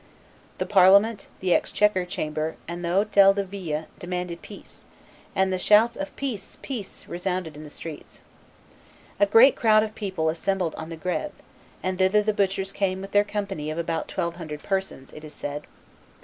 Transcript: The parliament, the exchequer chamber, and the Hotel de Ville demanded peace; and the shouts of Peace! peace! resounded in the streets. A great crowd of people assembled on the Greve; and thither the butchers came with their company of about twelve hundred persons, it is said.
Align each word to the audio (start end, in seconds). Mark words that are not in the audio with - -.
The 0.57 0.65
parliament, 0.65 1.27
the 1.41 1.53
exchequer 1.53 2.05
chamber, 2.05 2.55
and 2.67 2.83
the 2.83 2.89
Hotel 2.89 3.35
de 3.35 3.43
Ville 3.43 3.85
demanded 3.99 4.41
peace; 4.41 4.83
and 5.35 5.53
the 5.53 5.59
shouts 5.59 5.95
of 5.95 6.15
Peace! 6.15 6.57
peace! 6.63 7.05
resounded 7.07 7.55
in 7.55 7.63
the 7.63 7.69
streets. 7.69 8.21
A 9.19 9.27
great 9.27 9.55
crowd 9.55 9.83
of 9.83 9.93
people 9.93 10.29
assembled 10.29 10.73
on 10.73 10.89
the 10.89 10.97
Greve; 10.97 11.33
and 11.83 11.99
thither 11.99 12.23
the 12.23 12.33
butchers 12.33 12.71
came 12.71 12.99
with 12.99 13.11
their 13.11 13.23
company 13.23 13.69
of 13.69 13.77
about 13.77 14.07
twelve 14.07 14.37
hundred 14.37 14.63
persons, 14.63 15.13
it 15.13 15.23
is 15.23 15.35
said. 15.35 15.67